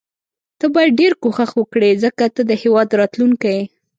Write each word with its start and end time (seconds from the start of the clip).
ته 0.59 0.65
باید 0.73 0.97
ډیر 0.99 1.13
کوښښ 1.21 1.51
وکړي 1.55 1.91
ځکه 2.03 2.25
ته 2.35 2.41
د 2.49 2.51
هیواد 2.61 2.87
راتلوونکی 2.99 3.49
یې. 3.57 3.61